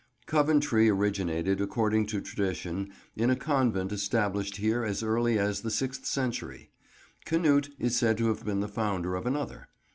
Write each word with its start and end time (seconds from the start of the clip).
COVENTRY 0.25 0.89
originated, 0.89 1.61
according 1.61 2.07
to 2.07 2.21
tradition, 2.21 2.91
in 3.15 3.29
a 3.29 3.35
convent 3.35 3.91
established 3.91 4.57
here 4.57 4.83
as 4.83 5.03
early 5.03 5.37
as 5.37 5.61
the 5.61 5.69
sixth 5.69 6.07
century. 6.07 6.71
Canute 7.23 7.69
is 7.77 7.97
said 7.99 8.17
to 8.17 8.29
have 8.29 8.43
been 8.43 8.61
the 8.61 8.67
founder 8.67 9.13
of 9.13 9.27
another. 9.27 9.67